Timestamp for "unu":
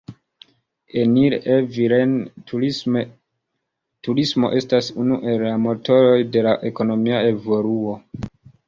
5.05-5.23